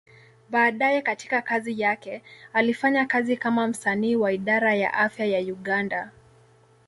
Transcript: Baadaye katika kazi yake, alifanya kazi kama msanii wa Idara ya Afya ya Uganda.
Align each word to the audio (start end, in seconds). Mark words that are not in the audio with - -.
Baadaye 0.49 1.01
katika 1.01 1.41
kazi 1.41 1.81
yake, 1.81 2.21
alifanya 2.53 3.05
kazi 3.05 3.37
kama 3.37 3.67
msanii 3.67 4.15
wa 4.15 4.31
Idara 4.33 4.73
ya 4.75 4.93
Afya 4.93 5.25
ya 5.27 5.39
Uganda. 5.53 6.11